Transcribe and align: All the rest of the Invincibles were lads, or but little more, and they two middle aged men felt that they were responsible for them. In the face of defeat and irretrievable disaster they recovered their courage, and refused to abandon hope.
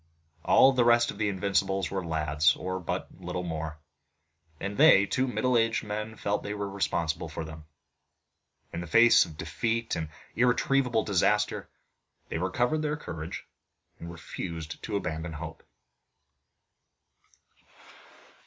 All 0.43 0.71
the 0.73 0.83
rest 0.83 1.11
of 1.11 1.19
the 1.19 1.29
Invincibles 1.29 1.91
were 1.91 2.03
lads, 2.03 2.55
or 2.55 2.79
but 2.79 3.07
little 3.19 3.43
more, 3.43 3.77
and 4.59 4.75
they 4.75 5.05
two 5.05 5.27
middle 5.27 5.55
aged 5.55 5.83
men 5.83 6.15
felt 6.15 6.41
that 6.41 6.49
they 6.49 6.55
were 6.55 6.67
responsible 6.67 7.29
for 7.29 7.45
them. 7.45 7.65
In 8.73 8.81
the 8.81 8.87
face 8.87 9.25
of 9.25 9.37
defeat 9.37 9.95
and 9.95 10.09
irretrievable 10.35 11.03
disaster 11.03 11.69
they 12.29 12.39
recovered 12.39 12.81
their 12.81 12.97
courage, 12.97 13.45
and 13.99 14.11
refused 14.11 14.81
to 14.81 14.95
abandon 14.95 15.33
hope. 15.33 15.61